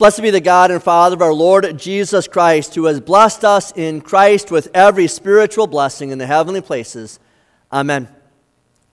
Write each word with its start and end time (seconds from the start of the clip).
Blessed 0.00 0.22
be 0.22 0.30
the 0.30 0.40
God 0.40 0.70
and 0.70 0.82
Father 0.82 1.14
of 1.14 1.20
our 1.20 1.34
Lord 1.34 1.76
Jesus 1.76 2.26
Christ, 2.26 2.74
who 2.74 2.86
has 2.86 3.02
blessed 3.02 3.44
us 3.44 3.70
in 3.76 4.00
Christ 4.00 4.50
with 4.50 4.70
every 4.72 5.06
spiritual 5.06 5.66
blessing 5.66 6.08
in 6.08 6.16
the 6.16 6.26
heavenly 6.26 6.62
places. 6.62 7.20
Amen. 7.70 8.08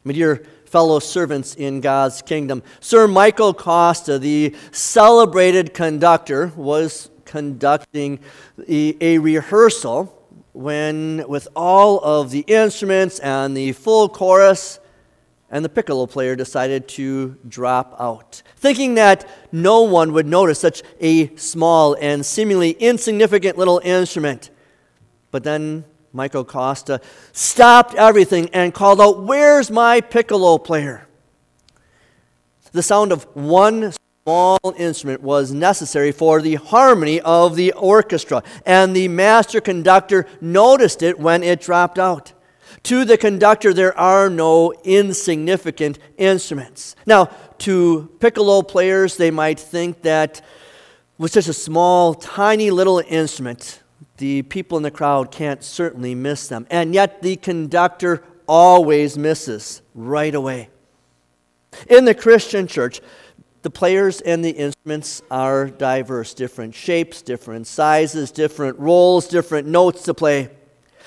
My 0.03 0.11
dear 0.11 0.45
fellow 0.65 0.99
servants 0.99 1.55
in 1.55 1.79
God's 1.79 2.21
kingdom, 2.21 2.61
Sir 2.81 3.07
Michael 3.07 3.53
Costa, 3.53 4.19
the 4.19 4.53
celebrated 4.73 5.73
conductor, 5.73 6.51
was 6.57 7.09
conducting 7.23 8.19
a, 8.67 9.17
rehearsal 9.17 10.13
when, 10.51 11.23
with 11.29 11.47
all 11.55 12.01
of 12.01 12.31
the 12.31 12.43
instruments 12.47 13.19
and 13.19 13.55
the 13.55 13.71
full 13.71 14.09
chorus, 14.09 14.81
and 15.49 15.63
the 15.63 15.69
piccolo 15.69 16.05
player 16.05 16.35
decided 16.35 16.87
to 16.89 17.37
drop 17.47 17.95
out, 17.99 18.41
thinking 18.57 18.95
that 18.95 19.27
no 19.51 19.81
one 19.83 20.13
would 20.13 20.27
notice 20.27 20.59
such 20.59 20.83
a 20.99 21.33
small 21.35 21.95
and 22.01 22.25
seemingly 22.25 22.71
insignificant 22.71 23.57
little 23.57 23.79
instrument. 23.83 24.49
But 25.31 25.43
then 25.43 25.85
Michael 26.11 26.43
Costa 26.43 26.99
stopped 27.31 27.95
everything 27.95 28.49
and 28.53 28.73
called 28.73 28.99
out, 28.99 29.23
Where's 29.23 29.71
my 29.71 30.01
piccolo 30.01 30.57
player? 30.57 31.07
The 32.73 32.83
sound 32.83 33.11
of 33.11 33.23
one 33.33 33.93
small 34.23 34.59
instrument 34.75 35.21
was 35.21 35.53
necessary 35.53 36.11
for 36.11 36.41
the 36.41 36.55
harmony 36.55 37.21
of 37.21 37.55
the 37.55 37.71
orchestra, 37.71 38.43
and 38.65 38.93
the 38.93 39.07
master 39.07 39.61
conductor 39.61 40.25
noticed 40.41 41.01
it 41.01 41.17
when 41.17 41.43
it 41.43 41.61
dropped 41.61 41.97
out. 41.97 42.33
To 42.87 43.03
the 43.03 43.17
conductor, 43.17 43.73
there 43.73 43.97
are 43.99 44.29
no 44.29 44.71
insignificant 44.85 45.99
instruments. 46.17 46.95
Now, 47.05 47.25
to 47.57 48.09
piccolo 48.21 48.61
players, 48.61 49.17
they 49.17 49.29
might 49.29 49.59
think 49.59 50.03
that 50.03 50.41
with 51.17 51.33
such 51.33 51.49
a 51.49 51.53
small, 51.53 52.13
tiny 52.13 52.71
little 52.71 53.03
instrument, 53.05 53.83
the 54.19 54.43
people 54.43 54.77
in 54.77 54.83
the 54.83 54.91
crowd 54.91 55.31
can't 55.31 55.65
certainly 55.65 56.15
miss 56.15 56.47
them. 56.47 56.65
And 56.69 56.93
yet, 56.93 57.21
the 57.21 57.35
conductor 57.35 58.23
always 58.47 59.17
misses 59.17 59.81
right 59.93 60.33
away. 60.33 60.69
In 61.89 62.05
the 62.05 62.15
Christian 62.15 62.67
church, 62.67 63.01
the 63.63 63.69
players 63.69 64.21
and 64.21 64.45
the 64.45 64.51
instruments 64.51 65.21
are 65.29 65.67
diverse, 65.67 66.33
different 66.33 66.73
shapes, 66.73 67.21
different 67.21 67.67
sizes, 67.67 68.31
different 68.31 68.79
roles, 68.79 69.27
different 69.27 69.67
notes 69.67 70.03
to 70.03 70.13
play. 70.13 70.51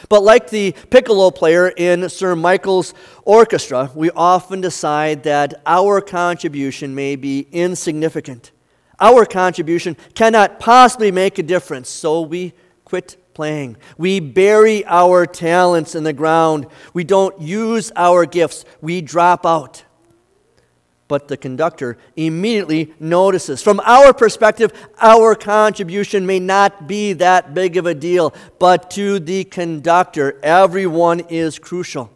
But 0.08 0.22
like 0.22 0.50
the 0.50 0.72
piccolo 0.90 1.30
player 1.30 1.68
in 1.68 2.08
Sir 2.08 2.34
Michael's 2.34 2.94
orchestra, 3.24 3.90
we 3.94 4.10
often 4.10 4.60
decide 4.60 5.22
that 5.24 5.60
our 5.66 6.00
contribution 6.00 6.94
may 6.94 7.16
be 7.16 7.46
insignificant. 7.52 8.52
Our 8.98 9.24
contribution 9.24 9.96
cannot 10.14 10.60
possibly 10.60 11.10
make 11.10 11.38
a 11.38 11.42
difference, 11.42 11.88
so 11.88 12.20
we 12.20 12.52
quit 12.84 13.16
playing. 13.34 13.76
We 13.96 14.20
bury 14.20 14.84
our 14.86 15.24
talents 15.26 15.94
in 15.94 16.04
the 16.04 16.12
ground. 16.12 16.66
We 16.92 17.04
don't 17.04 17.40
use 17.40 17.90
our 17.96 18.26
gifts. 18.26 18.64
We 18.80 19.00
drop 19.00 19.46
out 19.46 19.84
but 21.10 21.26
the 21.26 21.36
conductor 21.36 21.98
immediately 22.14 22.94
notices. 23.00 23.60
From 23.60 23.80
our 23.80 24.14
perspective, 24.14 24.72
our 25.00 25.34
contribution 25.34 26.24
may 26.24 26.38
not 26.38 26.86
be 26.86 27.14
that 27.14 27.52
big 27.52 27.76
of 27.76 27.84
a 27.84 27.94
deal, 27.94 28.32
but 28.60 28.92
to 28.92 29.18
the 29.18 29.42
conductor, 29.42 30.38
everyone 30.40 31.18
is 31.28 31.58
crucial. 31.58 32.12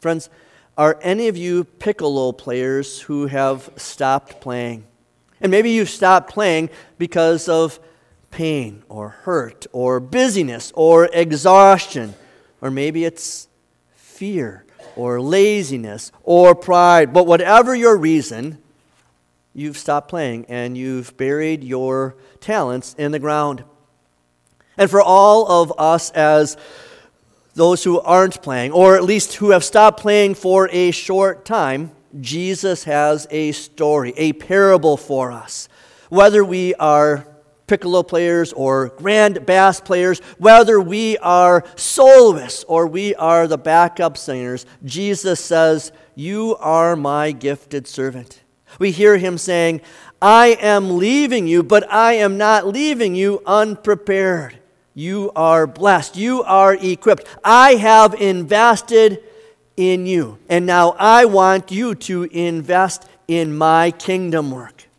Friends, 0.00 0.30
are 0.78 0.98
any 1.02 1.28
of 1.28 1.36
you 1.36 1.64
piccolo 1.64 2.32
players 2.32 3.02
who 3.02 3.26
have 3.26 3.68
stopped 3.76 4.40
playing? 4.40 4.84
And 5.42 5.50
maybe 5.50 5.72
you've 5.72 5.90
stopped 5.90 6.30
playing 6.30 6.70
because 6.96 7.50
of 7.50 7.78
pain 8.30 8.82
or 8.88 9.10
hurt 9.10 9.66
or 9.72 10.00
busyness 10.00 10.72
or 10.74 11.10
exhaustion, 11.12 12.14
or 12.62 12.70
maybe 12.70 13.04
it's 13.04 13.46
fear 13.94 14.64
or 14.96 15.20
laziness 15.20 16.12
or 16.22 16.54
pride. 16.54 17.12
But 17.12 17.26
whatever 17.26 17.74
your 17.74 17.96
reason, 17.96 18.58
you've 19.54 19.78
stopped 19.78 20.08
playing 20.08 20.46
and 20.48 20.76
you've 20.76 21.16
buried 21.16 21.64
your 21.64 22.16
talents 22.40 22.94
in 22.98 23.12
the 23.12 23.18
ground. 23.18 23.64
And 24.76 24.90
for 24.90 25.02
all 25.02 25.46
of 25.50 25.72
us 25.78 26.10
as 26.10 26.56
those 27.54 27.84
who 27.84 28.00
aren't 28.00 28.40
playing, 28.42 28.72
or 28.72 28.96
at 28.96 29.04
least 29.04 29.34
who 29.34 29.50
have 29.50 29.64
stopped 29.64 30.00
playing 30.00 30.34
for 30.34 30.68
a 30.70 30.90
short 30.92 31.44
time, 31.44 31.90
Jesus 32.20 32.84
has 32.84 33.26
a 33.30 33.52
story, 33.52 34.14
a 34.16 34.32
parable 34.32 34.96
for 34.96 35.30
us. 35.30 35.68
Whether 36.08 36.44
we 36.44 36.74
are 36.74 37.26
piccolo 37.70 38.02
players 38.02 38.52
or 38.52 38.88
grand 38.88 39.46
bass 39.46 39.80
players, 39.80 40.18
whether 40.38 40.80
we 40.80 41.16
are 41.18 41.64
soloists 41.76 42.64
or 42.64 42.84
we 42.88 43.14
are 43.14 43.46
the 43.46 43.56
backup 43.56 44.16
singers, 44.16 44.66
Jesus 44.84 45.38
says, 45.38 45.92
You 46.16 46.56
are 46.58 46.96
my 46.96 47.30
gifted 47.30 47.86
servant. 47.86 48.42
We 48.80 48.90
hear 48.90 49.18
him 49.18 49.38
saying, 49.38 49.82
I 50.20 50.58
am 50.60 50.98
leaving 50.98 51.46
you, 51.46 51.62
but 51.62 51.90
I 51.92 52.14
am 52.14 52.36
not 52.36 52.66
leaving 52.66 53.14
you 53.14 53.40
unprepared. 53.46 54.58
You 54.92 55.30
are 55.36 55.68
blessed. 55.68 56.16
You 56.16 56.42
are 56.42 56.74
equipped. 56.74 57.24
I 57.44 57.76
have 57.76 58.14
invested 58.14 59.22
in 59.76 60.06
you. 60.06 60.38
And 60.48 60.66
now 60.66 60.96
I 60.98 61.26
want 61.26 61.70
you 61.70 61.94
to 61.94 62.24
invest 62.24 63.06
in 63.28 63.56
my 63.56 63.92
kingdom 63.92 64.50
work. 64.50 64.89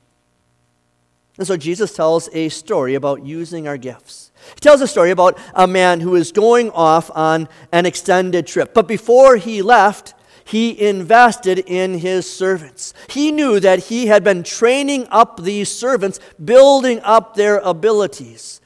And 1.41 1.47
so 1.47 1.57
Jesus 1.57 1.91
tells 1.91 2.29
a 2.33 2.49
story 2.49 2.93
about 2.93 3.25
using 3.25 3.67
our 3.67 3.75
gifts. 3.75 4.31
He 4.53 4.59
tells 4.59 4.79
a 4.79 4.87
story 4.87 5.09
about 5.09 5.39
a 5.55 5.65
man 5.65 5.99
who 5.99 6.13
is 6.13 6.31
going 6.31 6.69
off 6.69 7.09
on 7.15 7.49
an 7.71 7.87
extended 7.87 8.45
trip. 8.45 8.75
But 8.75 8.87
before 8.87 9.37
he 9.37 9.63
left, 9.63 10.13
he 10.43 10.79
invested 10.79 11.57
in 11.57 11.97
his 11.97 12.31
servants. 12.31 12.93
He 13.09 13.31
knew 13.31 13.59
that 13.59 13.85
he 13.85 14.05
had 14.05 14.23
been 14.23 14.43
training 14.43 15.07
up 15.09 15.41
these 15.41 15.71
servants, 15.75 16.19
building 16.45 16.99
up 17.01 17.33
their 17.33 17.57
abilities. 17.57 18.61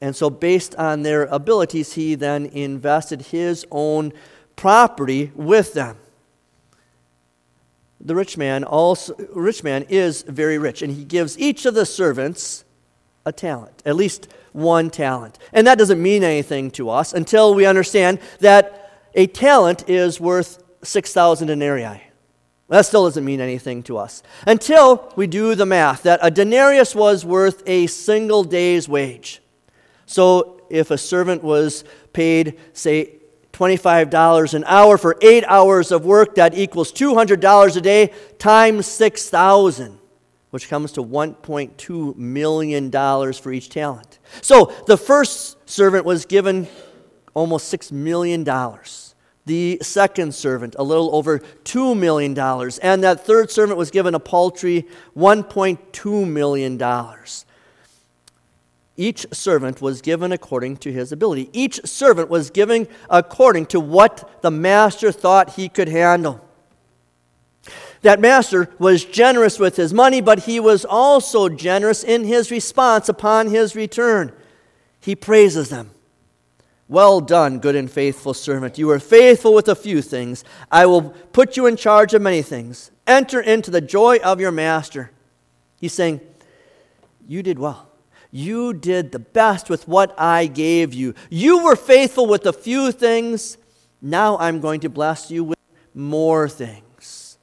And 0.00 0.16
so, 0.16 0.28
based 0.28 0.74
on 0.74 1.02
their 1.02 1.22
abilities, 1.26 1.92
he 1.92 2.16
then 2.16 2.46
invested 2.46 3.26
his 3.26 3.64
own 3.70 4.12
property 4.56 5.30
with 5.36 5.72
them 5.72 5.98
the 8.00 8.14
rich 8.14 8.36
man 8.36 8.64
also 8.64 9.14
rich 9.34 9.64
man 9.64 9.84
is 9.88 10.22
very 10.22 10.58
rich 10.58 10.82
and 10.82 10.92
he 10.92 11.04
gives 11.04 11.38
each 11.38 11.66
of 11.66 11.74
the 11.74 11.84
servants 11.84 12.64
a 13.26 13.32
talent 13.32 13.82
at 13.84 13.96
least 13.96 14.28
one 14.52 14.90
talent. 14.90 15.38
And 15.52 15.66
that 15.66 15.78
doesn't 15.78 16.02
mean 16.02 16.22
anything 16.24 16.70
to 16.72 16.90
us 16.90 17.12
until 17.12 17.54
we 17.54 17.66
understand 17.66 18.18
that 18.40 19.08
a 19.14 19.26
talent 19.26 19.88
is 19.88 20.20
worth 20.20 20.62
6000 20.82 21.46
denarii. 21.46 22.02
That 22.68 22.84
still 22.84 23.04
doesn't 23.04 23.24
mean 23.24 23.40
anything 23.40 23.82
to 23.84 23.96
us. 23.96 24.22
Until 24.46 25.12
we 25.16 25.26
do 25.26 25.54
the 25.54 25.64
math 25.64 26.02
that 26.02 26.20
a 26.22 26.30
denarius 26.30 26.94
was 26.94 27.24
worth 27.24 27.62
a 27.66 27.86
single 27.86 28.44
day's 28.44 28.88
wage. 28.88 29.40
So 30.04 30.62
if 30.68 30.90
a 30.90 30.98
servant 30.98 31.42
was 31.42 31.84
paid 32.12 32.58
say 32.74 33.17
$25 33.58 34.54
an 34.54 34.64
hour 34.66 34.96
for 34.96 35.16
eight 35.20 35.44
hours 35.48 35.90
of 35.90 36.04
work. 36.04 36.36
That 36.36 36.56
equals 36.56 36.92
$200 36.92 37.76
a 37.76 37.80
day 37.80 38.12
times 38.38 38.86
6,000, 38.86 39.98
which 40.50 40.68
comes 40.68 40.92
to 40.92 41.02
$1.2 41.02 42.16
million 42.16 42.92
for 43.32 43.52
each 43.52 43.68
talent. 43.68 44.20
So 44.42 44.72
the 44.86 44.96
first 44.96 45.68
servant 45.68 46.04
was 46.04 46.24
given 46.24 46.68
almost 47.34 47.72
$6 47.72 47.90
million. 47.90 48.44
The 49.46 49.78
second 49.82 50.34
servant, 50.34 50.76
a 50.78 50.84
little 50.84 51.14
over 51.16 51.40
$2 51.40 51.98
million. 51.98 52.38
And 52.82 53.02
that 53.02 53.26
third 53.26 53.50
servant 53.50 53.76
was 53.76 53.90
given 53.90 54.14
a 54.14 54.20
paltry 54.20 54.86
$1.2 55.16 56.28
million. 56.28 56.78
Each 58.98 59.24
servant 59.32 59.80
was 59.80 60.02
given 60.02 60.32
according 60.32 60.78
to 60.78 60.92
his 60.92 61.12
ability. 61.12 61.50
Each 61.52 61.80
servant 61.86 62.28
was 62.28 62.50
given 62.50 62.88
according 63.08 63.66
to 63.66 63.78
what 63.78 64.42
the 64.42 64.50
master 64.50 65.12
thought 65.12 65.54
he 65.54 65.68
could 65.68 65.88
handle. 65.88 66.44
That 68.02 68.18
master 68.18 68.68
was 68.80 69.04
generous 69.04 69.60
with 69.60 69.76
his 69.76 69.94
money, 69.94 70.20
but 70.20 70.40
he 70.40 70.58
was 70.58 70.84
also 70.84 71.48
generous 71.48 72.02
in 72.02 72.24
his 72.24 72.50
response 72.50 73.08
upon 73.08 73.50
his 73.50 73.76
return. 73.76 74.32
He 74.98 75.14
praises 75.14 75.68
them. 75.68 75.92
Well 76.88 77.20
done, 77.20 77.60
good 77.60 77.76
and 77.76 77.88
faithful 77.88 78.34
servant. 78.34 78.78
You 78.78 78.88
were 78.88 78.98
faithful 78.98 79.54
with 79.54 79.68
a 79.68 79.76
few 79.76 80.02
things. 80.02 80.42
I 80.72 80.86
will 80.86 81.10
put 81.32 81.56
you 81.56 81.66
in 81.66 81.76
charge 81.76 82.14
of 82.14 82.22
many 82.22 82.42
things. 82.42 82.90
Enter 83.06 83.40
into 83.40 83.70
the 83.70 83.80
joy 83.80 84.18
of 84.24 84.40
your 84.40 84.50
master. 84.50 85.12
He's 85.80 85.92
saying, 85.92 86.20
You 87.28 87.44
did 87.44 87.60
well. 87.60 87.87
You 88.30 88.74
did 88.74 89.12
the 89.12 89.18
best 89.18 89.70
with 89.70 89.88
what 89.88 90.18
I 90.18 90.46
gave 90.46 90.92
you. 90.92 91.14
You 91.30 91.64
were 91.64 91.76
faithful 91.76 92.26
with 92.26 92.44
a 92.46 92.52
few 92.52 92.92
things. 92.92 93.56
Now 94.02 94.36
I'm 94.38 94.60
going 94.60 94.80
to 94.80 94.88
bless 94.88 95.30
you 95.30 95.44
with 95.44 95.58
more 95.94 96.48
things. 96.48 97.38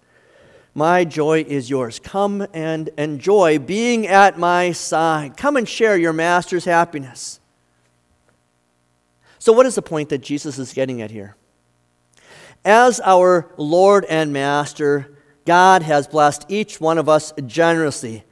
My 0.74 1.06
joy 1.06 1.46
is 1.48 1.70
yours. 1.70 2.00
Come 2.00 2.46
and 2.54 2.90
enjoy 2.98 3.60
being 3.60 4.08
at 4.08 4.38
my 4.38 4.74
side. 4.74 5.38
Come 5.38 5.56
and 5.56 5.68
share 5.68 5.98
your 5.98 6.14
master's 6.14 6.66
happiness. 6.66 7.40
So, 9.40 9.54
what 9.54 9.66
is 9.66 9.76
the 9.76 9.82
point 9.82 10.10
that 10.10 10.20
Jesus 10.20 10.60
is 10.60 10.74
getting 10.74 11.02
at 11.02 11.12
here? 11.12 11.36
As 12.66 13.00
our 13.02 13.52
Lord 13.58 14.06
and 14.06 14.34
Master, 14.34 15.16
God 15.46 15.84
has 15.84 16.08
blessed 16.08 16.46
each 16.50 16.82
one 16.82 16.98
of 16.98 17.08
us 17.08 17.32
generously. 17.46 18.24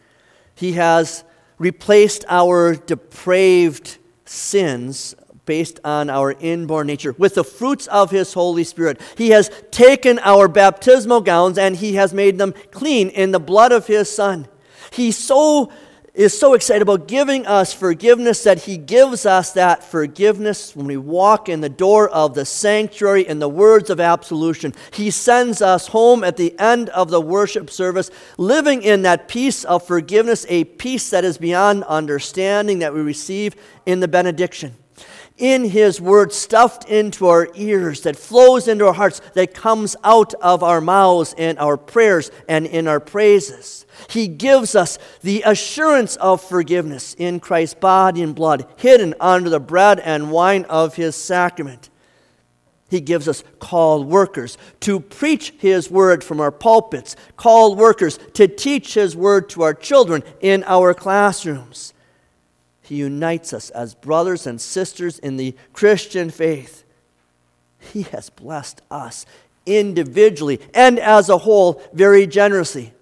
He 0.55 0.73
has 0.73 1.23
replaced 1.63 2.25
our 2.27 2.75
depraved 2.75 3.97
sins 4.25 5.15
based 5.45 5.79
on 5.83 6.09
our 6.09 6.33
inborn 6.33 6.87
nature 6.87 7.13
with 7.17 7.35
the 7.35 7.43
fruits 7.43 7.87
of 7.87 8.11
His 8.11 8.33
Holy 8.33 8.63
Spirit. 8.63 9.01
He 9.17 9.31
has 9.31 9.49
taken 9.71 10.19
our 10.19 10.47
baptismal 10.47 11.21
gowns 11.21 11.57
and 11.57 11.75
He 11.75 11.95
has 11.95 12.13
made 12.13 12.37
them 12.37 12.53
clean 12.71 13.09
in 13.09 13.31
the 13.31 13.39
blood 13.39 13.71
of 13.71 13.87
His 13.87 14.13
Son. 14.13 14.47
He 14.91 15.11
so 15.11 15.71
is 16.13 16.37
so 16.37 16.53
excited 16.53 16.83
about 16.83 17.07
giving 17.07 17.47
us 17.47 17.73
forgiveness 17.73 18.43
that 18.43 18.63
he 18.63 18.77
gives 18.77 19.25
us 19.25 19.51
that 19.53 19.83
forgiveness 19.83 20.75
when 20.75 20.85
we 20.85 20.95
walk 20.95 21.49
in 21.49 21.61
the 21.61 21.69
door 21.69 22.07
of 22.09 22.35
the 22.35 22.45
sanctuary 22.45 23.27
in 23.27 23.39
the 23.39 23.49
words 23.49 23.89
of 23.89 23.99
absolution. 23.99 24.73
He 24.91 25.09
sends 25.09 25.59
us 25.59 25.87
home 25.87 26.23
at 26.23 26.37
the 26.37 26.57
end 26.59 26.89
of 26.89 27.09
the 27.09 27.21
worship 27.21 27.71
service, 27.71 28.11
living 28.37 28.83
in 28.83 29.01
that 29.01 29.27
peace 29.27 29.63
of 29.63 29.87
forgiveness, 29.87 30.45
a 30.49 30.65
peace 30.65 31.09
that 31.09 31.25
is 31.25 31.39
beyond 31.39 31.83
understanding 31.85 32.79
that 32.79 32.93
we 32.93 33.01
receive 33.01 33.55
in 33.87 33.99
the 33.99 34.07
benediction 34.07 34.75
in 35.37 35.65
His 35.65 35.99
Word 35.99 36.31
stuffed 36.31 36.87
into 36.89 37.27
our 37.27 37.49
ears, 37.55 38.01
that 38.01 38.15
flows 38.15 38.67
into 38.67 38.87
our 38.87 38.93
hearts, 38.93 39.21
that 39.33 39.53
comes 39.53 39.95
out 40.03 40.33
of 40.35 40.63
our 40.63 40.81
mouths 40.81 41.33
in 41.37 41.57
our 41.57 41.77
prayers 41.77 42.31
and 42.47 42.65
in 42.65 42.87
our 42.87 42.99
praises. 42.99 43.85
He 44.09 44.27
gives 44.27 44.75
us 44.75 44.99
the 45.21 45.43
assurance 45.45 46.15
of 46.17 46.41
forgiveness 46.41 47.15
in 47.15 47.39
Christ's 47.39 47.75
body 47.75 48.21
and 48.21 48.35
blood, 48.35 48.67
hidden 48.77 49.15
under 49.19 49.49
the 49.49 49.59
bread 49.59 49.99
and 49.99 50.31
wine 50.31 50.65
of 50.65 50.95
His 50.95 51.15
sacrament. 51.15 51.89
He 52.89 53.01
gives 53.01 53.27
us 53.27 53.43
called 53.59 54.07
workers 54.07 54.55
to 54.81 54.99
preach 54.99 55.53
His 55.57 55.89
word 55.89 56.23
from 56.23 56.39
our 56.39 56.51
pulpits, 56.51 57.15
called 57.37 57.77
workers 57.79 58.19
to 58.35 58.47
teach 58.47 58.93
His 58.93 59.15
word 59.15 59.49
to 59.49 59.63
our 59.63 59.73
children 59.73 60.23
in 60.41 60.63
our 60.65 60.93
classrooms. 60.93 61.92
He 62.83 62.95
unites 62.95 63.53
us 63.53 63.69
as 63.71 63.95
brothers 63.95 64.45
and 64.45 64.59
sisters 64.59 65.17
in 65.19 65.37
the 65.37 65.55
Christian 65.71 66.29
faith. 66.29 66.83
He 67.79 68.03
has 68.03 68.29
blessed 68.29 68.81
us 68.91 69.25
individually 69.65 70.59
and 70.73 70.99
as 70.99 71.29
a 71.29 71.39
whole 71.39 71.81
very 71.93 72.27
generously. 72.27 72.93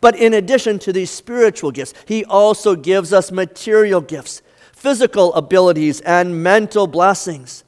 But 0.00 0.16
in 0.16 0.34
addition 0.34 0.78
to 0.80 0.92
these 0.92 1.10
spiritual 1.10 1.70
gifts, 1.70 1.94
He 2.04 2.24
also 2.24 2.74
gives 2.74 3.12
us 3.12 3.30
material 3.30 4.00
gifts, 4.00 4.42
physical 4.72 5.32
abilities, 5.34 6.00
and 6.00 6.42
mental 6.42 6.86
blessings. 6.86 7.64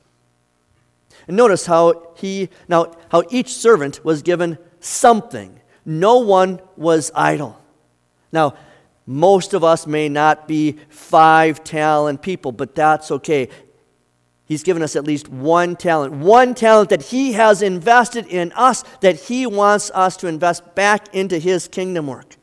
And 1.29 1.37
notice 1.37 1.67
how 1.67 2.09
he 2.17 2.49
now 2.69 2.93
how 3.11 3.23
each 3.31 3.55
servant 3.55 4.05
was 4.05 4.23
given 4.23 4.59
something. 4.81 5.61
No 5.85 6.19
one 6.19 6.61
was 6.77 7.13
idle. 7.15 7.61
Now, 8.33 8.55
most 9.07 9.55
of 9.55 9.65
us 9.65 9.87
may 9.87 10.09
not 10.09 10.47
be 10.47 10.79
five 10.89 11.65
talent 11.65 12.23
people, 12.23 12.53
but 12.53 12.75
that's 12.75 13.11
okay. 13.11 13.49
He's 14.45 14.63
given 14.63 14.83
us 14.83 14.97
at 14.97 15.05
least 15.05 15.29
one 15.29 15.77
talent, 15.77 16.13
one 16.13 16.55
talent 16.55 16.91
that 16.91 17.03
He 17.03 17.35
has 17.35 17.63
invested 17.63 18.27
in 18.27 18.53
us, 18.57 18.83
that 19.01 19.17
He 19.17 19.47
wants 19.47 19.91
us 19.95 20.17
to 20.19 20.27
invest 20.27 20.75
back 20.75 21.15
into 21.15 21.39
His 21.39 21.69
kingdom 21.69 22.09
work. 22.09 22.37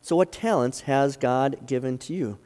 So, 0.00 0.16
what 0.16 0.30
talents 0.30 0.82
has 0.82 1.16
God 1.16 1.66
given 1.66 1.98
to 1.98 2.14
you? 2.14 2.38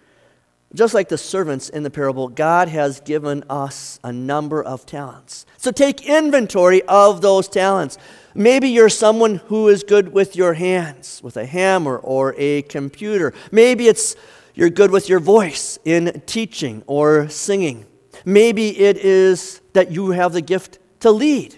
Just 0.75 0.95
like 0.95 1.09
the 1.09 1.19
servants 1.19 1.69
in 1.69 1.85
the 1.85 1.91
parable, 1.91 2.29
God 2.29 2.69
has 2.69 3.01
given 3.01 3.45
us 3.49 4.01
a 4.03 4.13
number 4.13 4.63
of 4.63 4.85
talents. 4.85 5.47
So, 5.59 5.71
take 5.71 6.07
inventory 6.07 6.83
of 6.83 7.23
those 7.23 7.49
talents. 7.49 7.99
Maybe 8.35 8.69
you're 8.69 8.89
someone 8.89 9.37
who 9.47 9.69
is 9.69 9.85
good 9.85 10.13
with 10.13 10.37
your 10.37 10.55
hands, 10.55 11.23
with 11.23 11.37
a 11.37 11.47
hammer 11.47 11.97
or 11.97 12.35
a 12.37 12.63
computer. 12.63 13.33
Maybe 13.51 13.87
it's 13.89 14.17
you're 14.55 14.71
good 14.71 14.91
with 14.91 15.09
your 15.09 15.21
voice 15.21 15.79
in 15.85 16.23
teaching 16.27 16.83
or 16.87 17.29
singing. 17.29 17.87
Maybe 18.25 18.79
it 18.79 18.97
is 18.97 19.61
that 19.75 19.93
you 19.93 20.11
have 20.11 20.33
the 20.33 20.41
gift 20.41 20.79
to 21.01 21.11
lead 21.11 21.55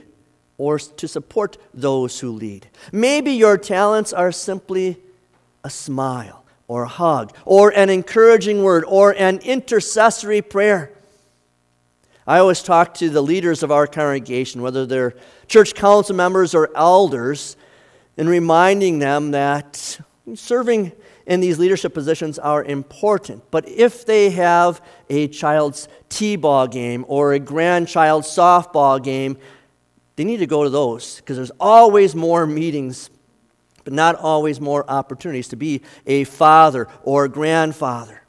or 0.58 0.78
to 0.78 1.08
support 1.08 1.56
those 1.72 2.20
who 2.20 2.32
lead. 2.32 2.68
Maybe 2.92 3.32
your 3.32 3.56
talents 3.56 4.12
are 4.12 4.32
simply 4.32 5.00
a 5.64 5.70
smile 5.70 6.37
or 6.68 6.84
a 6.84 6.88
hug 6.88 7.34
or 7.44 7.70
an 7.70 7.90
encouraging 7.90 8.62
word 8.62 8.84
or 8.86 9.12
an 9.18 9.38
intercessory 9.38 10.42
prayer. 10.42 10.92
I 12.26 12.38
always 12.38 12.62
talk 12.62 12.94
to 12.94 13.08
the 13.08 13.22
leaders 13.22 13.62
of 13.62 13.72
our 13.72 13.86
congregation, 13.86 14.60
whether 14.60 14.84
they're 14.84 15.14
church 15.46 15.74
council 15.74 16.14
members 16.14 16.54
or 16.54 16.70
elders, 16.76 17.56
and 18.18 18.28
reminding 18.28 18.98
them 18.98 19.30
that 19.30 19.98
serving 20.34 20.92
in 21.26 21.40
these 21.40 21.58
leadership 21.58 21.94
positions 21.94 22.38
are 22.38 22.62
important. 22.64 23.50
But 23.50 23.68
if 23.68 24.04
they 24.04 24.30
have 24.30 24.82
a 25.08 25.28
child's 25.28 25.88
T 26.08 26.36
ball 26.36 26.66
game 26.66 27.04
or 27.08 27.32
a 27.32 27.38
grandchild's 27.38 28.28
softball 28.28 29.02
game, 29.02 29.38
they 30.16 30.24
need 30.24 30.38
to 30.38 30.46
go 30.46 30.64
to 30.64 30.70
those 30.70 31.16
because 31.16 31.36
there's 31.36 31.52
always 31.60 32.14
more 32.14 32.46
meetings, 32.46 33.08
but 33.88 33.94
not 33.94 34.16
always 34.16 34.60
more 34.60 34.84
opportunities 34.90 35.48
to 35.48 35.56
be 35.56 35.80
a 36.06 36.22
father 36.24 36.86
or 37.04 37.24
a 37.24 37.28
grandfather 37.30 38.20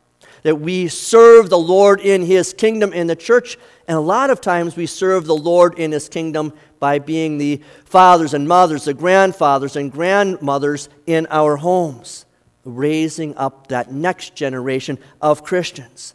that 0.43 0.55
we 0.55 0.87
serve 0.87 1.49
the 1.49 1.59
Lord 1.59 1.99
in 1.99 2.21
His 2.21 2.53
kingdom 2.53 2.93
in 2.93 3.07
the 3.07 3.15
church. 3.17 3.57
And 3.85 3.97
a 3.97 3.99
lot 3.99 4.29
of 4.29 4.39
times 4.39 4.77
we 4.77 4.85
serve 4.85 5.25
the 5.25 5.35
Lord 5.35 5.77
in 5.77 5.91
His 5.91 6.07
kingdom 6.07 6.53
by 6.79 6.99
being 6.99 7.37
the 7.37 7.61
fathers 7.83 8.33
and 8.33 8.47
mothers, 8.47 8.85
the 8.85 8.93
grandfathers 8.93 9.75
and 9.75 9.91
grandmothers 9.91 10.87
in 11.05 11.27
our 11.29 11.57
homes, 11.57 12.25
raising 12.63 13.35
up 13.35 13.67
that 13.67 13.91
next 13.91 14.35
generation 14.35 14.97
of 15.21 15.43
Christians. 15.43 16.13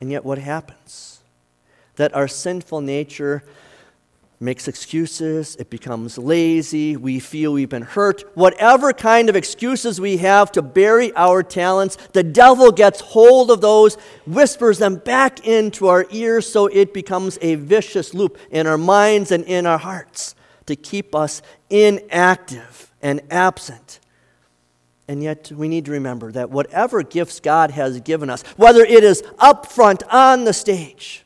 And 0.00 0.10
yet, 0.10 0.24
what 0.24 0.38
happens? 0.38 1.20
That 1.96 2.14
our 2.14 2.28
sinful 2.28 2.80
nature 2.80 3.44
makes 4.44 4.68
excuses, 4.68 5.56
it 5.56 5.70
becomes 5.70 6.18
lazy, 6.18 6.96
we 6.96 7.18
feel 7.18 7.54
we've 7.54 7.68
been 7.68 7.82
hurt. 7.82 8.22
Whatever 8.36 8.92
kind 8.92 9.28
of 9.28 9.36
excuses 9.36 10.00
we 10.00 10.18
have 10.18 10.52
to 10.52 10.62
bury 10.62 11.12
our 11.16 11.42
talents, 11.42 11.96
the 12.12 12.22
devil 12.22 12.70
gets 12.70 13.00
hold 13.00 13.50
of 13.50 13.60
those, 13.60 13.96
whispers 14.26 14.78
them 14.78 14.96
back 14.96 15.46
into 15.46 15.88
our 15.88 16.06
ears, 16.10 16.46
so 16.46 16.66
it 16.66 16.92
becomes 16.92 17.38
a 17.40 17.54
vicious 17.54 18.12
loop 18.12 18.38
in 18.50 18.66
our 18.66 18.78
minds 18.78 19.32
and 19.32 19.44
in 19.44 19.66
our 19.66 19.78
hearts 19.78 20.34
to 20.66 20.76
keep 20.76 21.14
us 21.14 21.42
inactive 21.70 22.92
and 23.02 23.22
absent. 23.30 23.98
And 25.08 25.22
yet, 25.22 25.52
we 25.52 25.68
need 25.68 25.84
to 25.86 25.90
remember 25.90 26.32
that 26.32 26.50
whatever 26.50 27.02
gifts 27.02 27.40
God 27.40 27.70
has 27.72 28.00
given 28.00 28.30
us, 28.30 28.42
whether 28.56 28.82
it 28.82 29.04
is 29.04 29.22
up 29.38 29.66
front 29.66 30.02
on 30.10 30.44
the 30.44 30.54
stage 30.54 31.24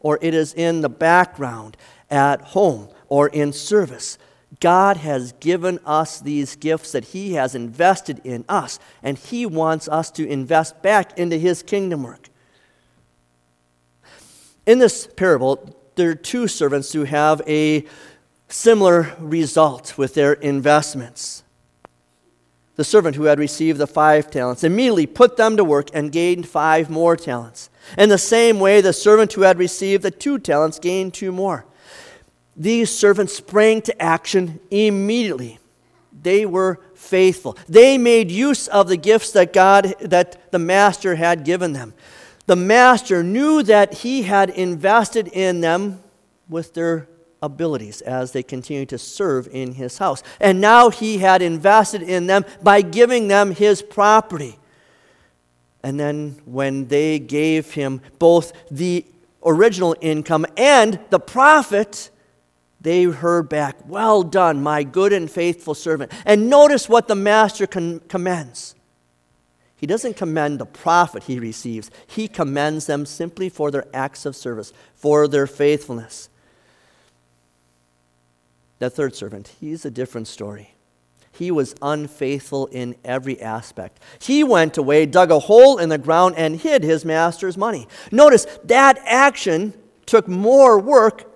or 0.00 0.18
it 0.20 0.34
is 0.34 0.52
in 0.52 0.82
the 0.82 0.90
background, 0.90 1.76
at 2.10 2.40
home 2.40 2.88
or 3.08 3.28
in 3.28 3.52
service. 3.52 4.18
God 4.60 4.96
has 4.98 5.32
given 5.32 5.78
us 5.84 6.20
these 6.20 6.56
gifts 6.56 6.92
that 6.92 7.06
He 7.06 7.34
has 7.34 7.54
invested 7.54 8.20
in 8.24 8.44
us, 8.48 8.78
and 9.02 9.18
He 9.18 9.44
wants 9.44 9.88
us 9.88 10.10
to 10.12 10.26
invest 10.26 10.82
back 10.82 11.18
into 11.18 11.36
His 11.36 11.62
kingdom 11.62 12.02
work. 12.02 12.28
In 14.66 14.78
this 14.78 15.06
parable, 15.06 15.76
there 15.96 16.10
are 16.10 16.14
two 16.14 16.48
servants 16.48 16.92
who 16.92 17.04
have 17.04 17.42
a 17.46 17.84
similar 18.48 19.14
result 19.18 19.98
with 19.98 20.14
their 20.14 20.32
investments. 20.32 21.42
The 22.76 22.84
servant 22.84 23.16
who 23.16 23.24
had 23.24 23.38
received 23.38 23.78
the 23.78 23.86
five 23.86 24.30
talents 24.30 24.62
immediately 24.62 25.06
put 25.06 25.36
them 25.36 25.56
to 25.56 25.64
work 25.64 25.90
and 25.92 26.12
gained 26.12 26.46
five 26.46 26.88
more 26.88 27.16
talents. 27.16 27.70
In 27.98 28.08
the 28.08 28.18
same 28.18 28.60
way, 28.60 28.80
the 28.80 28.92
servant 28.92 29.32
who 29.32 29.42
had 29.42 29.58
received 29.58 30.02
the 30.02 30.10
two 30.10 30.38
talents 30.38 30.78
gained 30.78 31.12
two 31.12 31.32
more 31.32 31.66
these 32.58 32.90
servants 32.90 33.34
sprang 33.34 33.80
to 33.82 34.02
action 34.02 34.58
immediately. 34.70 35.58
They 36.20 36.44
were 36.44 36.80
faithful. 36.94 37.56
They 37.68 37.96
made 37.96 38.30
use 38.30 38.66
of 38.66 38.88
the 38.88 38.96
gifts 38.96 39.30
that 39.32 39.52
God 39.52 39.94
that 40.00 40.50
the 40.50 40.58
master 40.58 41.14
had 41.14 41.44
given 41.44 41.72
them. 41.72 41.94
The 42.46 42.56
master 42.56 43.22
knew 43.22 43.62
that 43.62 43.94
he 43.94 44.22
had 44.22 44.50
invested 44.50 45.28
in 45.28 45.60
them 45.60 46.02
with 46.48 46.74
their 46.74 47.08
abilities 47.40 48.00
as 48.00 48.32
they 48.32 48.42
continued 48.42 48.88
to 48.88 48.98
serve 48.98 49.48
in 49.52 49.74
his 49.74 49.98
house. 49.98 50.22
And 50.40 50.60
now 50.60 50.90
he 50.90 51.18
had 51.18 51.40
invested 51.40 52.02
in 52.02 52.26
them 52.26 52.44
by 52.62 52.80
giving 52.80 53.28
them 53.28 53.54
his 53.54 53.80
property. 53.82 54.58
And 55.82 56.00
then 56.00 56.40
when 56.44 56.88
they 56.88 57.20
gave 57.20 57.74
him 57.74 58.00
both 58.18 58.52
the 58.70 59.04
original 59.44 59.94
income 60.00 60.44
and 60.56 60.98
the 61.10 61.20
profit, 61.20 62.10
they 62.88 63.04
heard 63.04 63.50
back, 63.50 63.76
Well 63.86 64.22
done, 64.22 64.62
my 64.62 64.82
good 64.82 65.12
and 65.12 65.30
faithful 65.30 65.74
servant. 65.74 66.10
And 66.24 66.48
notice 66.48 66.88
what 66.88 67.06
the 67.06 67.14
master 67.14 67.66
con- 67.66 68.00
commends. 68.08 68.74
He 69.76 69.86
doesn't 69.86 70.16
commend 70.16 70.58
the 70.58 70.64
profit 70.64 71.24
he 71.24 71.38
receives, 71.38 71.90
he 72.06 72.28
commends 72.28 72.86
them 72.86 73.04
simply 73.04 73.50
for 73.50 73.70
their 73.70 73.84
acts 73.92 74.24
of 74.24 74.34
service, 74.34 74.72
for 74.94 75.28
their 75.28 75.46
faithfulness. 75.46 76.30
That 78.78 78.94
third 78.94 79.14
servant, 79.14 79.52
he's 79.60 79.84
a 79.84 79.90
different 79.90 80.26
story. 80.26 80.74
He 81.30 81.50
was 81.50 81.74
unfaithful 81.82 82.68
in 82.68 82.96
every 83.04 83.38
aspect. 83.38 84.00
He 84.18 84.42
went 84.42 84.78
away, 84.78 85.04
dug 85.04 85.30
a 85.30 85.40
hole 85.40 85.76
in 85.76 85.90
the 85.90 85.98
ground, 85.98 86.36
and 86.38 86.56
hid 86.56 86.84
his 86.84 87.04
master's 87.04 87.58
money. 87.58 87.86
Notice 88.10 88.46
that 88.64 88.98
action 89.04 89.74
took 90.06 90.26
more 90.26 90.78
work 90.78 91.30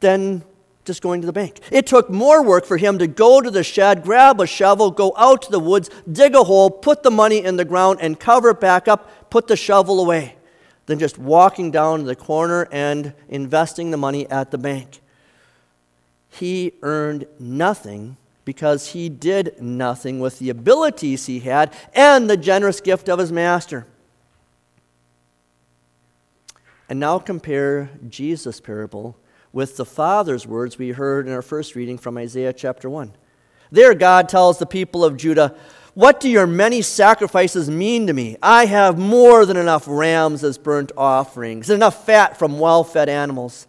than 0.00 0.44
just 0.84 1.02
going 1.02 1.20
to 1.20 1.26
the 1.26 1.32
bank. 1.32 1.60
It 1.70 1.86
took 1.86 2.10
more 2.10 2.42
work 2.42 2.64
for 2.64 2.76
him 2.76 2.98
to 2.98 3.06
go 3.06 3.40
to 3.40 3.50
the 3.50 3.62
shed, 3.62 4.02
grab 4.02 4.40
a 4.40 4.46
shovel, 4.46 4.90
go 4.90 5.12
out 5.16 5.42
to 5.42 5.50
the 5.50 5.60
woods, 5.60 5.88
dig 6.10 6.34
a 6.34 6.44
hole, 6.44 6.70
put 6.70 7.02
the 7.02 7.10
money 7.10 7.42
in 7.44 7.56
the 7.56 7.64
ground, 7.64 7.98
and 8.00 8.18
cover 8.18 8.50
it 8.50 8.60
back 8.60 8.88
up, 8.88 9.30
put 9.30 9.46
the 9.46 9.56
shovel 9.56 10.00
away, 10.00 10.36
than 10.86 10.98
just 10.98 11.18
walking 11.18 11.70
down 11.70 12.00
to 12.00 12.04
the 12.04 12.16
corner 12.16 12.68
and 12.72 13.14
investing 13.28 13.90
the 13.90 13.96
money 13.96 14.28
at 14.28 14.50
the 14.50 14.58
bank. 14.58 15.00
He 16.28 16.72
earned 16.82 17.26
nothing 17.38 18.16
because 18.44 18.88
he 18.88 19.08
did 19.08 19.60
nothing 19.60 20.18
with 20.18 20.38
the 20.38 20.50
abilities 20.50 21.26
he 21.26 21.40
had 21.40 21.72
and 21.94 22.28
the 22.28 22.36
generous 22.36 22.80
gift 22.80 23.08
of 23.08 23.18
his 23.18 23.30
master. 23.30 23.86
And 26.88 26.98
now 26.98 27.18
compare 27.20 27.90
Jesus' 28.08 28.60
parable 28.60 29.16
with 29.52 29.76
the 29.76 29.84
Father's 29.84 30.46
words 30.46 30.78
we 30.78 30.90
heard 30.90 31.26
in 31.26 31.32
our 31.32 31.42
first 31.42 31.74
reading 31.74 31.98
from 31.98 32.16
Isaiah 32.16 32.52
chapter 32.52 32.88
1. 32.88 33.12
There, 33.70 33.94
God 33.94 34.28
tells 34.28 34.58
the 34.58 34.66
people 34.66 35.04
of 35.04 35.16
Judah, 35.16 35.54
What 35.94 36.20
do 36.20 36.28
your 36.28 36.46
many 36.46 36.82
sacrifices 36.82 37.70
mean 37.70 38.06
to 38.06 38.12
me? 38.12 38.36
I 38.42 38.66
have 38.66 38.98
more 38.98 39.44
than 39.44 39.56
enough 39.56 39.84
rams 39.86 40.42
as 40.42 40.58
burnt 40.58 40.92
offerings, 40.96 41.68
and 41.68 41.76
enough 41.76 42.06
fat 42.06 42.38
from 42.38 42.58
well 42.58 42.84
fed 42.84 43.08
animals. 43.08 43.66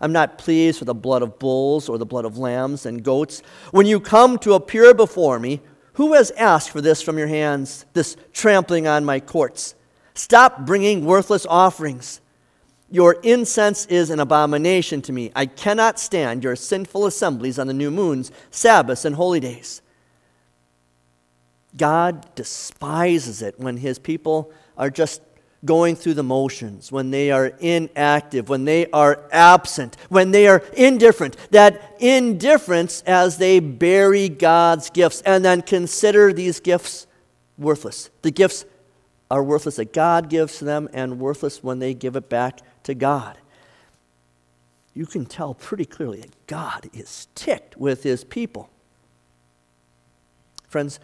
I'm 0.00 0.12
not 0.12 0.38
pleased 0.38 0.80
with 0.80 0.86
the 0.86 0.94
blood 0.94 1.22
of 1.22 1.38
bulls 1.38 1.88
or 1.88 1.98
the 1.98 2.06
blood 2.06 2.24
of 2.24 2.36
lambs 2.36 2.84
and 2.84 3.02
goats. 3.02 3.42
When 3.70 3.86
you 3.86 4.00
come 4.00 4.38
to 4.38 4.54
appear 4.54 4.92
before 4.92 5.38
me, 5.38 5.60
who 5.94 6.14
has 6.14 6.30
asked 6.32 6.70
for 6.70 6.80
this 6.80 7.00
from 7.00 7.16
your 7.16 7.28
hands, 7.28 7.86
this 7.92 8.16
trampling 8.32 8.86
on 8.86 9.04
my 9.04 9.20
courts? 9.20 9.74
Stop 10.14 10.66
bringing 10.66 11.04
worthless 11.04 11.46
offerings. 11.46 12.20
Your 12.94 13.14
incense 13.24 13.86
is 13.86 14.10
an 14.10 14.20
abomination 14.20 15.02
to 15.02 15.12
me. 15.12 15.32
I 15.34 15.46
cannot 15.46 15.98
stand 15.98 16.44
your 16.44 16.54
sinful 16.54 17.06
assemblies 17.06 17.58
on 17.58 17.66
the 17.66 17.74
new 17.74 17.90
moons, 17.90 18.30
Sabbaths, 18.52 19.04
and 19.04 19.16
holy 19.16 19.40
days. 19.40 19.82
God 21.76 22.32
despises 22.36 23.42
it 23.42 23.58
when 23.58 23.78
his 23.78 23.98
people 23.98 24.52
are 24.78 24.90
just 24.90 25.22
going 25.64 25.96
through 25.96 26.14
the 26.14 26.22
motions, 26.22 26.92
when 26.92 27.10
they 27.10 27.32
are 27.32 27.46
inactive, 27.58 28.48
when 28.48 28.64
they 28.64 28.88
are 28.92 29.28
absent, 29.32 29.96
when 30.08 30.30
they 30.30 30.46
are 30.46 30.62
indifferent. 30.76 31.36
That 31.50 31.96
indifference 31.98 33.02
as 33.08 33.38
they 33.38 33.58
bury 33.58 34.28
God's 34.28 34.88
gifts 34.90 35.20
and 35.22 35.44
then 35.44 35.62
consider 35.62 36.32
these 36.32 36.60
gifts 36.60 37.08
worthless. 37.58 38.10
The 38.22 38.30
gifts 38.30 38.64
are 39.34 39.42
worthless 39.42 39.74
that 39.76 39.92
God 39.92 40.30
gives 40.30 40.58
to 40.58 40.64
them 40.64 40.88
and 40.92 41.18
worthless 41.18 41.60
when 41.60 41.80
they 41.80 41.92
give 41.92 42.14
it 42.14 42.28
back 42.28 42.60
to 42.84 42.94
God. 42.94 43.36
You 44.94 45.06
can 45.06 45.26
tell 45.26 45.54
pretty 45.54 45.86
clearly 45.86 46.20
that 46.20 46.46
God 46.46 46.88
is 46.92 47.26
ticked 47.34 47.76
with 47.76 48.04
his 48.04 48.22
people. 48.22 48.70
Friends, 50.68 51.00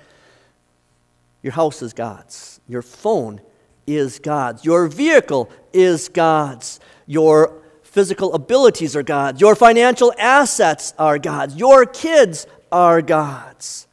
your 1.42 1.54
house 1.54 1.82
is 1.82 1.92
God's. 1.92 2.60
Your 2.68 2.82
phone 2.82 3.40
is 3.84 4.20
God's. 4.20 4.64
Your 4.64 4.86
vehicle 4.86 5.50
is 5.72 6.08
God's. 6.08 6.78
Your 7.06 7.60
physical 7.82 8.32
abilities 8.34 8.94
are 8.94 9.02
God's. 9.02 9.40
Your 9.40 9.56
financial 9.56 10.12
assets 10.20 10.94
are 11.00 11.18
God's. 11.18 11.56
Your 11.56 11.84
kids 11.84 12.46
are 12.70 13.02
God's. 13.02 13.88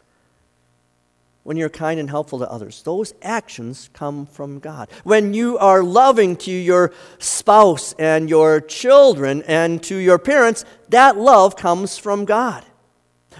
When 1.47 1.55
you're 1.55 1.69
kind 1.69 1.97
and 1.97 2.09
helpful 2.09 2.39
to 2.39 2.51
others, 2.51 2.83
those 2.83 3.13
actions 3.21 3.89
come 3.93 4.25
from 4.25 4.59
God. 4.59 4.89
When 5.05 5.33
you 5.33 5.57
are 5.57 5.81
loving 5.81 6.35
to 6.37 6.51
your 6.51 6.91
spouse 7.19 7.93
and 7.93 8.29
your 8.29 8.59
children 8.59 9.43
and 9.47 9.81
to 9.83 9.95
your 9.95 10.19
parents, 10.19 10.65
that 10.89 11.15
love 11.15 11.55
comes 11.55 11.97
from 11.97 12.25
God. 12.25 12.65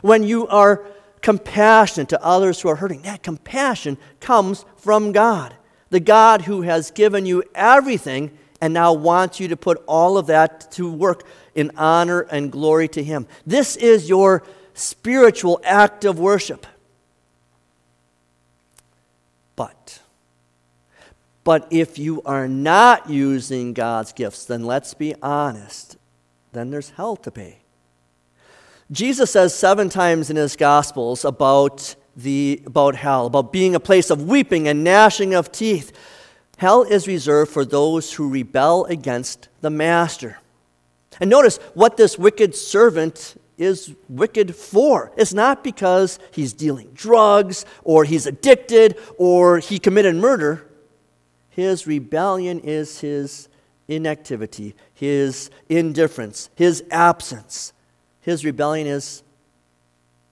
When 0.01 0.23
you 0.23 0.47
are 0.47 0.85
compassionate 1.21 2.09
to 2.09 2.23
others 2.23 2.61
who 2.61 2.69
are 2.69 2.77
hurting, 2.77 3.01
that 3.01 3.23
compassion 3.23 3.97
comes 4.21 4.63
from 4.77 5.11
God 5.11 5.53
the 5.89 5.99
God 5.99 6.43
who 6.43 6.61
has 6.61 6.91
given 6.91 7.25
you 7.25 7.43
everything 7.55 8.37
and 8.59 8.73
now 8.73 8.93
wants 8.93 9.39
you 9.39 9.47
to 9.49 9.57
put 9.57 9.83
all 9.87 10.17
of 10.17 10.27
that 10.27 10.71
to 10.71 10.91
work 10.91 11.23
in 11.55 11.71
honor 11.77 12.21
and 12.21 12.51
glory 12.51 12.87
to 12.89 13.03
Him. 13.03 13.27
This 13.45 13.75
is 13.75 14.09
your 14.09 14.43
spiritual 14.73 15.61
act 15.63 16.05
of 16.05 16.19
worship. 16.19 16.65
But, 19.57 19.99
but 21.43 21.67
if 21.71 21.97
you 21.99 22.21
are 22.23 22.47
not 22.47 23.09
using 23.09 23.73
God's 23.73 24.13
gifts, 24.13 24.45
then 24.45 24.63
let's 24.63 24.93
be 24.93 25.15
honest, 25.21 25.97
then 26.53 26.69
there's 26.69 26.91
hell 26.91 27.17
to 27.17 27.31
pay. 27.31 27.57
Jesus 28.89 29.31
says 29.31 29.53
seven 29.53 29.89
times 29.89 30.29
in 30.29 30.37
his 30.37 30.55
Gospels 30.55 31.25
about 31.25 31.95
the, 32.15 32.61
about 32.65 32.95
hell, 32.95 33.25
about 33.25 33.51
being 33.51 33.75
a 33.75 33.79
place 33.79 34.09
of 34.09 34.29
weeping 34.29 34.67
and 34.67 34.83
gnashing 34.83 35.33
of 35.33 35.51
teeth. 35.51 35.91
Hell 36.57 36.83
is 36.83 37.07
reserved 37.07 37.51
for 37.51 37.65
those 37.65 38.13
who 38.13 38.29
rebel 38.29 38.85
against 38.85 39.49
the 39.61 39.69
master. 39.69 40.37
And 41.19 41.29
notice 41.29 41.57
what 41.73 41.97
this 41.97 42.17
wicked 42.17 42.55
servant 42.55 43.35
is 43.57 43.95
wicked 44.07 44.55
for. 44.55 45.11
It's 45.17 45.33
not 45.33 45.63
because 45.63 46.19
he's 46.31 46.53
dealing 46.53 46.91
drugs 46.93 47.65
or 47.83 48.03
he's 48.03 48.27
addicted 48.27 48.97
or 49.17 49.59
he 49.59 49.79
committed 49.79 50.15
murder. 50.15 50.67
His 51.49 51.87
rebellion 51.87 52.59
is 52.59 52.99
his 52.99 53.49
inactivity, 53.87 54.75
his 54.93 55.49
indifference, 55.69 56.49
his 56.55 56.83
absence. 56.91 57.73
His 58.21 58.45
rebellion 58.45 58.87
is 58.87 59.23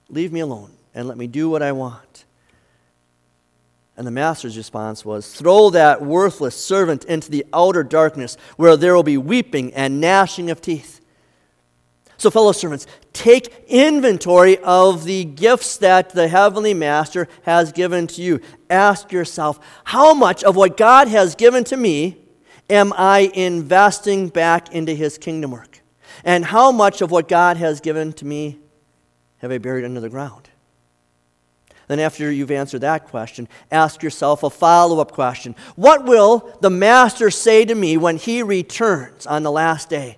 leave 0.10 0.32
me 0.32 0.42
alone 0.42 0.72
and 0.94 1.08
let 1.08 1.18
me 1.18 1.28
do 1.28 1.50
what 1.50 1.64
I 1.64 1.72
want. 1.72 2.26
And 3.98 4.06
the 4.06 4.12
master's 4.12 4.58
response 4.58 5.06
was, 5.06 5.34
Throw 5.34 5.70
that 5.70 6.02
worthless 6.02 6.56
servant 6.56 7.06
into 7.06 7.32
the 7.32 7.46
outer 7.54 7.84
darkness 7.84 8.36
where 8.58 8.76
there 8.76 8.94
will 8.94 9.04
be 9.04 9.18
weeping 9.18 9.74
and 9.74 10.02
gnashing 10.02 10.52
of 10.52 10.62
teeth. 10.62 11.00
So, 12.18 12.30
fellow 12.30 12.54
servants, 12.54 12.88
take 13.14 13.66
inventory 13.68 14.58
of 14.60 15.04
the 15.04 15.26
gifts 15.26 15.78
that 15.78 16.12
the 16.12 16.28
Heavenly 16.28 16.74
Master 16.74 17.28
has 17.44 17.72
given 17.72 18.08
to 18.08 18.22
you. 18.22 18.40
Ask 18.70 19.12
yourself, 19.12 19.60
how 19.84 20.14
much 20.14 20.44
of 20.44 20.56
what 20.56 20.78
God 20.78 21.08
has 21.10 21.36
given 21.36 21.64
to 21.66 21.78
me 21.78 22.18
am 22.70 22.94
I 22.96 23.32
investing 23.34 24.30
back 24.30 24.72
into 24.74 24.94
His 24.94 25.18
kingdom 25.18 25.52
work? 25.52 25.82
And 26.24 26.46
how 26.46 26.72
much 26.72 27.02
of 27.02 27.12
what 27.12 27.28
God 27.28 27.58
has 27.58 27.82
given 27.82 28.14
to 28.14 28.26
me 28.26 28.60
have 29.38 29.52
I 29.52 29.58
buried 29.58 29.84
under 29.84 30.00
the 30.00 30.10
ground? 30.10 30.50
Then, 31.88 32.00
after 32.00 32.32
you've 32.32 32.50
answered 32.50 32.82
that 32.82 33.08
question, 33.08 33.48
ask 33.72 34.02
yourself 34.02 34.42
a 34.42 34.50
follow 34.50 35.00
up 35.00 35.12
question 35.12 35.56
What 35.76 36.06
will 36.06 36.58
the 36.62 36.70
Master 36.70 37.30
say 37.30 37.66
to 37.66 37.76
me 37.76 37.98
when 37.98 38.18
he 38.18 38.42
returns 38.42 39.28
on 39.28 39.44
the 39.44 39.52
last 39.52 39.90
day? 39.90 40.18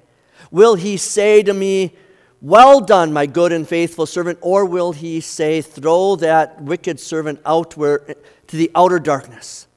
Will 0.51 0.75
he 0.75 0.98
say 0.98 1.44
to 1.44 1.54
me, 1.54 1.96
Well 2.42 2.82
done, 2.82 3.13
my 3.13 3.25
good 3.25 3.51
and 3.51 3.68
faithful 3.68 4.06
servant? 4.06 4.39
Or 4.42 4.66
will 4.66 4.92
he 4.92 5.20
say, 5.22 5.62
Throw 5.62 6.16
that 6.18 6.62
wicked 6.62 7.00
servant 7.00 7.39
out 7.46 7.72
to 7.72 8.16
the 8.48 8.72
outer 8.75 9.00
darkness? 9.00 9.68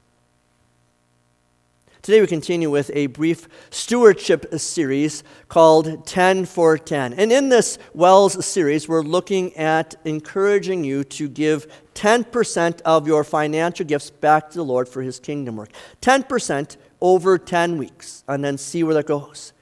Today 2.02 2.22
we 2.22 2.26
continue 2.26 2.70
with 2.70 2.90
a 2.94 3.08
brief 3.08 3.46
stewardship 3.68 4.58
series 4.58 5.22
called 5.48 6.06
10 6.06 6.46
for 6.46 6.78
10. 6.78 7.12
And 7.12 7.30
in 7.30 7.50
this 7.50 7.78
Wells 7.92 8.42
series, 8.44 8.88
we're 8.88 9.02
looking 9.02 9.54
at 9.54 9.96
encouraging 10.06 10.82
you 10.82 11.04
to 11.04 11.28
give 11.28 11.66
10% 11.94 12.80
of 12.86 13.06
your 13.06 13.22
financial 13.22 13.84
gifts 13.84 14.08
back 14.08 14.48
to 14.50 14.56
the 14.56 14.64
Lord 14.64 14.88
for 14.88 15.02
his 15.02 15.20
kingdom 15.20 15.56
work. 15.56 15.72
10% 16.00 16.78
over 17.02 17.36
10 17.36 17.76
weeks, 17.76 18.24
and 18.26 18.42
then 18.42 18.56
see 18.56 18.82
where 18.82 18.94
that 18.94 19.06
goes. 19.06 19.52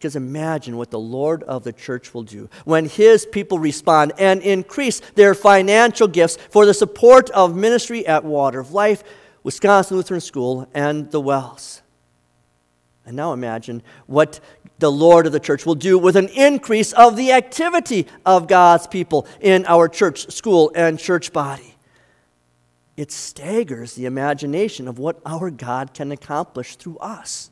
Because 0.00 0.16
imagine 0.16 0.78
what 0.78 0.90
the 0.90 0.98
Lord 0.98 1.42
of 1.42 1.62
the 1.62 1.74
church 1.74 2.14
will 2.14 2.22
do 2.22 2.48
when 2.64 2.86
his 2.86 3.26
people 3.26 3.58
respond 3.58 4.14
and 4.18 4.40
increase 4.40 5.00
their 5.14 5.34
financial 5.34 6.08
gifts 6.08 6.38
for 6.48 6.64
the 6.64 6.72
support 6.72 7.28
of 7.30 7.54
ministry 7.54 8.06
at 8.06 8.24
Water 8.24 8.60
of 8.60 8.72
Life 8.72 9.04
Wisconsin 9.42 9.96
Lutheran 9.96 10.20
School, 10.20 10.68
and 10.74 11.10
the 11.10 11.20
WELS. 11.20 11.82
And 13.06 13.16
now 13.16 13.32
imagine 13.32 13.82
what 14.06 14.40
the 14.78 14.92
Lord 14.92 15.26
of 15.26 15.32
the 15.32 15.40
church 15.40 15.66
will 15.66 15.74
do 15.74 15.98
with 15.98 16.16
an 16.16 16.28
increase 16.28 16.92
of 16.92 17.16
the 17.16 17.32
activity 17.32 18.06
of 18.24 18.46
God's 18.46 18.86
people 18.86 19.26
in 19.40 19.64
our 19.66 19.88
church, 19.88 20.30
school, 20.30 20.70
and 20.74 20.98
church 20.98 21.32
body. 21.32 21.74
It 22.96 23.10
staggers 23.10 23.94
the 23.94 24.04
imagination 24.04 24.86
of 24.86 24.98
what 24.98 25.20
our 25.24 25.50
God 25.50 25.94
can 25.94 26.12
accomplish 26.12 26.76
through 26.76 26.98
us. 26.98 27.50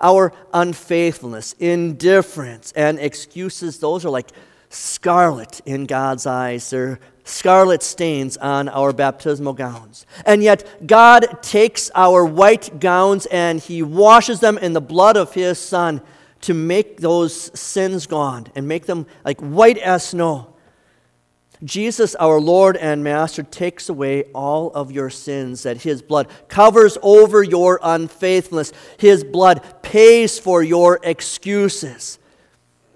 Our 0.00 0.32
unfaithfulness, 0.52 1.54
indifference, 1.58 2.72
and 2.72 2.98
excuses, 2.98 3.78
those 3.78 4.04
are 4.04 4.10
like 4.10 4.30
scarlet 4.70 5.60
in 5.64 5.86
God's 5.86 6.26
eyes. 6.26 6.70
They're 6.70 6.98
scarlet 7.24 7.82
stains 7.82 8.36
on 8.38 8.68
our 8.68 8.92
baptismal 8.92 9.52
gowns. 9.52 10.06
And 10.24 10.42
yet, 10.42 10.86
God 10.86 11.42
takes 11.42 11.90
our 11.94 12.24
white 12.24 12.80
gowns 12.80 13.26
and 13.26 13.60
He 13.60 13.82
washes 13.82 14.40
them 14.40 14.58
in 14.58 14.72
the 14.72 14.80
blood 14.80 15.16
of 15.16 15.34
His 15.34 15.58
Son 15.58 16.00
to 16.42 16.54
make 16.54 16.98
those 16.98 17.58
sins 17.58 18.06
gone 18.06 18.46
and 18.54 18.68
make 18.68 18.86
them 18.86 19.06
like 19.24 19.40
white 19.40 19.78
as 19.78 20.08
snow. 20.08 20.54
Jesus, 21.64 22.14
our 22.16 22.40
Lord 22.40 22.76
and 22.76 23.02
Master, 23.02 23.42
takes 23.42 23.88
away 23.88 24.24
all 24.34 24.70
of 24.72 24.92
your 24.92 25.10
sins, 25.10 25.64
that 25.64 25.82
His 25.82 26.02
blood 26.02 26.28
covers 26.48 26.96
over 27.02 27.42
your 27.42 27.80
unfaithfulness. 27.82 28.72
His 28.98 29.24
blood 29.24 29.82
pays 29.82 30.38
for 30.38 30.62
your 30.62 31.00
excuses. 31.02 32.18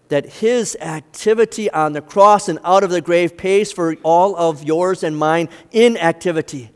That 0.09 0.27
His 0.27 0.77
activity 0.81 1.71
on 1.71 1.93
the 1.93 2.03
cross 2.03 2.49
and 2.49 2.61
out 2.65 2.85
of 2.85 2.91
the 2.91 3.01
grave 3.01 3.37
pays 3.37 3.73
for 3.73 3.97
all 4.05 4.37
of 4.37 4.63
yours 4.63 5.03
and 5.03 5.17
mine 5.17 5.49
inactivity. 5.73 6.71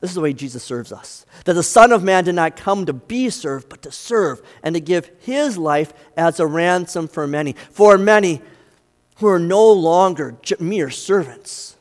This 0.00 0.10
is 0.10 0.16
the 0.16 0.20
way 0.20 0.34
Jesus 0.34 0.62
serves 0.62 0.92
us. 0.92 1.24
That 1.46 1.54
the 1.54 1.62
Son 1.62 1.90
of 1.90 2.02
Man 2.04 2.24
did 2.24 2.34
not 2.34 2.56
come 2.56 2.84
to 2.84 2.92
be 2.92 3.30
served, 3.30 3.70
but 3.70 3.80
to 3.82 3.90
serve 3.90 4.42
and 4.62 4.74
to 4.74 4.80
give 4.80 5.10
His 5.20 5.56
life 5.56 5.94
as 6.14 6.38
a 6.38 6.46
ransom 6.46 7.08
for 7.08 7.26
many. 7.26 7.54
For 7.70 7.96
many, 7.96 8.42
who 9.16 9.26
are 9.28 9.38
no 9.38 9.72
longer 9.72 10.36
mere 10.58 10.90
servants, 10.90 11.76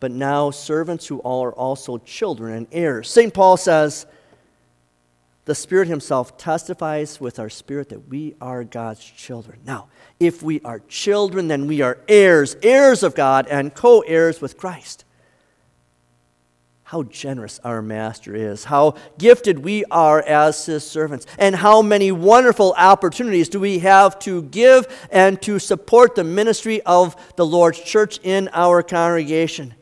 but 0.00 0.10
now 0.10 0.50
servants 0.50 1.06
who 1.06 1.22
are 1.22 1.52
also 1.52 1.98
children 1.98 2.54
and 2.54 2.66
heirs. 2.72 3.10
St. 3.10 3.32
Paul 3.32 3.56
says, 3.56 4.06
the 5.46 5.54
Spirit 5.54 5.86
Himself 5.86 6.36
testifies 6.36 7.20
with 7.20 7.38
our 7.38 7.48
spirit 7.48 7.88
that 7.90 8.08
we 8.08 8.34
are 8.40 8.64
God's 8.64 9.04
children. 9.04 9.60
Now, 9.64 9.86
if 10.18 10.42
we 10.42 10.60
are 10.62 10.80
children, 10.88 11.46
then 11.46 11.68
we 11.68 11.82
are 11.82 11.98
heirs, 12.08 12.56
heirs 12.64 13.04
of 13.04 13.14
God, 13.14 13.46
and 13.46 13.72
co 13.72 14.00
heirs 14.00 14.40
with 14.40 14.58
Christ 14.58 15.05
how 16.90 17.02
generous 17.02 17.58
our 17.64 17.82
Master 17.82 18.32
is, 18.32 18.62
how 18.62 18.94
gifted 19.18 19.58
we 19.58 19.84
are 19.86 20.22
as 20.22 20.66
His 20.66 20.88
servants, 20.88 21.26
and 21.36 21.56
how 21.56 21.82
many 21.82 22.12
wonderful 22.12 22.76
opportunities 22.78 23.48
do 23.48 23.58
we 23.58 23.80
have 23.80 24.16
to 24.20 24.42
give 24.42 24.86
and 25.10 25.42
to 25.42 25.58
support 25.58 26.14
the 26.14 26.22
ministry 26.22 26.80
of 26.82 27.16
the 27.34 27.44
Lord's 27.44 27.80
church 27.80 28.20
in 28.22 28.48
our 28.52 28.84
congregation. 28.84 29.74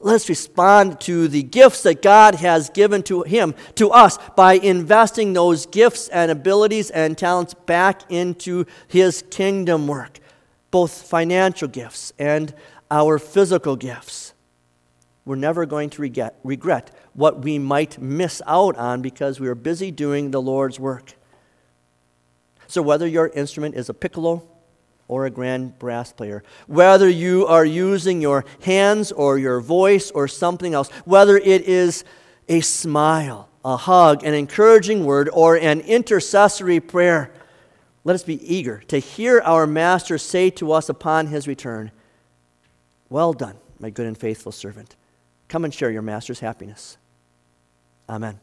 Let's 0.00 0.30
respond 0.30 0.98
to 1.00 1.28
the 1.28 1.42
gifts 1.42 1.82
that 1.82 2.00
God 2.00 2.36
has 2.36 2.70
given 2.70 3.02
to 3.02 3.24
Him, 3.24 3.54
to 3.74 3.90
us, 3.90 4.16
by 4.34 4.54
investing 4.54 5.34
those 5.34 5.66
gifts 5.66 6.08
and 6.08 6.30
abilities 6.30 6.88
and 6.88 7.18
talents 7.18 7.52
back 7.52 8.10
into 8.10 8.64
His 8.86 9.22
kingdom 9.28 9.86
work, 9.86 10.20
both 10.70 11.02
financial 11.02 11.68
gifts 11.68 12.14
and 12.18 12.54
our 12.90 13.18
physical 13.18 13.76
gifts 13.76 14.32
we're 15.28 15.36
never 15.36 15.66
going 15.66 15.90
to 15.90 16.32
regret, 16.42 16.90
what 17.12 17.40
we 17.40 17.58
might 17.58 18.00
miss 18.00 18.40
out 18.46 18.74
on 18.78 19.02
because 19.02 19.38
we 19.38 19.46
are 19.46 19.54
busy 19.54 19.90
doing 19.90 20.30
the 20.30 20.40
Lord's 20.40 20.80
work. 20.80 21.12
So, 22.66 22.80
whether 22.80 23.06
your 23.06 23.28
instrument 23.28 23.74
is 23.74 23.90
a 23.90 23.94
piccolo 23.94 24.42
or 25.06 25.26
a 25.26 25.30
grand 25.30 25.78
brass 25.78 26.14
player, 26.14 26.42
whether 26.66 27.06
you 27.06 27.46
are 27.46 27.66
using 27.66 28.22
your 28.22 28.46
hands 28.62 29.12
or 29.12 29.36
your 29.36 29.60
voice 29.60 30.10
or 30.12 30.28
something 30.28 30.72
else, 30.72 30.88
whether 31.04 31.36
it 31.36 31.60
is 31.68 32.04
a 32.48 32.62
smile, 32.62 33.50
a 33.66 33.76
hug, 33.76 34.24
an 34.24 34.32
encouraging 34.32 35.04
word, 35.04 35.28
or 35.34 35.56
an 35.56 35.80
intercessory 35.80 36.80
prayer, 36.80 37.30
let 38.02 38.14
us 38.14 38.22
be 38.22 38.42
eager 38.50 38.82
to 38.88 38.98
hear 38.98 39.42
our 39.42 39.66
Master 39.66 40.16
say 40.16 40.48
to 40.48 40.72
us 40.72 40.88
upon 40.88 41.26
his 41.26 41.46
return, 41.46 41.90
Well 43.10 43.34
done, 43.34 43.56
my 43.78 43.90
good 43.90 44.06
and 44.06 44.16
faithful 44.16 44.52
servant. 44.52 44.96
Come 45.48 45.64
and 45.64 45.72
share 45.72 45.90
your 45.90 46.02
master's 46.02 46.40
happiness. 46.40 46.98
Amen. 48.08 48.40